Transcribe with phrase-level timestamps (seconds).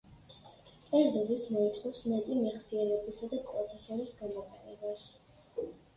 [0.85, 5.09] კერძოდ, ის მოითხოვს მეტი მეხსიერებისა და პროცესორის გამოყენებას.